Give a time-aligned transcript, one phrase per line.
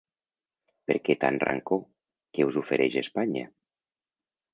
[0.91, 1.81] Per què tant rancor,
[2.37, 3.45] què us ofereix Espanya?